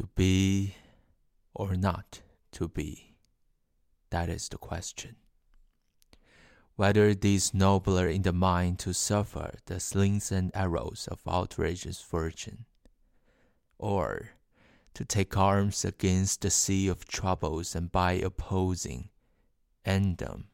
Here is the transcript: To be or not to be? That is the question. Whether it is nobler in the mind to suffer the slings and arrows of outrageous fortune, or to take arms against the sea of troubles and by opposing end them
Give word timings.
To 0.00 0.08
be 0.16 0.76
or 1.52 1.76
not 1.76 2.22
to 2.52 2.68
be? 2.68 3.16
That 4.08 4.30
is 4.30 4.48
the 4.48 4.56
question. 4.56 5.16
Whether 6.76 7.10
it 7.10 7.22
is 7.22 7.52
nobler 7.52 8.08
in 8.08 8.22
the 8.22 8.32
mind 8.32 8.78
to 8.78 8.94
suffer 8.94 9.58
the 9.66 9.78
slings 9.78 10.32
and 10.32 10.52
arrows 10.54 11.06
of 11.10 11.28
outrageous 11.28 12.00
fortune, 12.00 12.64
or 13.76 14.30
to 14.94 15.04
take 15.04 15.36
arms 15.36 15.84
against 15.84 16.40
the 16.40 16.50
sea 16.50 16.88
of 16.88 17.04
troubles 17.04 17.74
and 17.74 17.92
by 17.92 18.12
opposing 18.12 19.10
end 19.84 20.16
them 20.16 20.48